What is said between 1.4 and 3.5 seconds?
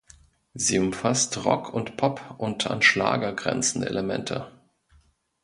Rock- und Pop- und an Schlager